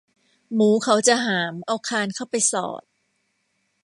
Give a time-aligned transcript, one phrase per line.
[0.53, 2.83] หมูเขาจะหามเอาคานเข้าไปสอด